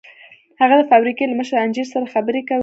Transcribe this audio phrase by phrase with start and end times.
[0.61, 2.59] هغه د فابريکې له مشر انجنير سره خبرې کولې.